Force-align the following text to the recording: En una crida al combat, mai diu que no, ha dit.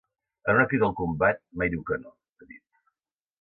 En 0.51 0.55
una 0.59 0.63
crida 0.71 0.87
al 0.87 0.95
combat, 1.01 1.41
mai 1.63 1.71
diu 1.75 1.85
que 1.91 2.01
no, 2.07 2.15
ha 2.41 2.49
dit. 2.55 2.65